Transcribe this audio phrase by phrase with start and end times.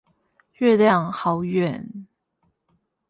[0.55, 2.07] 月亮好遠